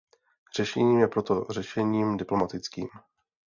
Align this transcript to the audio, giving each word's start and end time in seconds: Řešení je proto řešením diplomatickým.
Řešení 0.55 0.99
je 0.99 1.07
proto 1.07 1.45
řešením 1.49 2.17
diplomatickým. 2.17 2.87